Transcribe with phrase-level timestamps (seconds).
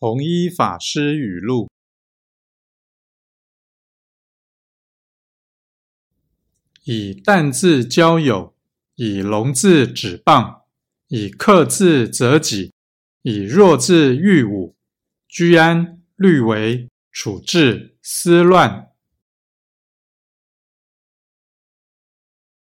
[0.00, 1.68] 弘一法师语录：
[6.84, 8.54] 以淡字交友，
[8.94, 10.62] 以龙字指棒，
[11.08, 12.72] 以克字择己，
[13.22, 14.76] 以弱字御武。
[15.26, 18.87] 居安、虑为、处置、思乱。